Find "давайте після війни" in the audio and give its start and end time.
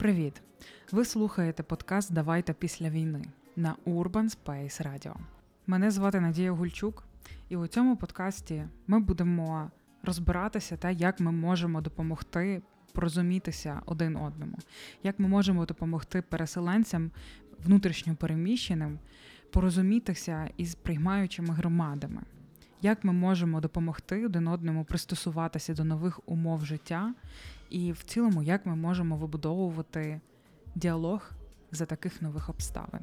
2.12-3.24